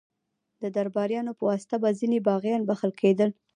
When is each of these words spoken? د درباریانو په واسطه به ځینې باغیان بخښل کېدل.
د 0.61 0.63
درباریانو 0.77 1.31
په 1.37 1.43
واسطه 1.49 1.75
به 1.81 1.89
ځینې 1.99 2.19
باغیان 2.27 2.61
بخښل 2.69 2.91
کېدل. 3.01 3.29